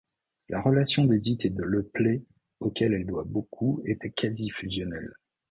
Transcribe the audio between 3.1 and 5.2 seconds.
beaucoup, était quasi fusionnelle.